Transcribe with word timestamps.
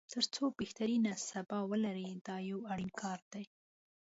تر 0.13 0.23
څو 0.35 0.43
بهترینه 0.59 1.11
سبا 1.29 1.59
ولري 1.71 2.09
دا 2.27 2.35
یو 2.49 2.59
اړین 2.71 2.91
کار 3.01 3.19
دی. 3.31 3.45